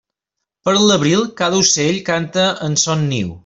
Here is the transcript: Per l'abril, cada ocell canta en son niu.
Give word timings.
Per 0.69 0.73
l'abril, 0.77 1.21
cada 1.43 1.61
ocell 1.65 2.01
canta 2.11 2.47
en 2.71 2.83
son 2.87 3.09
niu. 3.15 3.35